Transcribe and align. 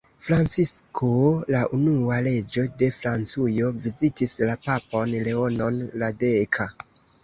Francisko 0.27 1.09
la 1.57 1.61
unua, 1.79 2.17
reĝo 2.29 2.65
de 2.81 2.91
Francujo 2.97 3.71
vizitis 3.87 4.37
la 4.53 4.59
papon 4.67 5.17
Leonon 5.31 5.83
la 6.01 6.15
deka. 6.29 6.73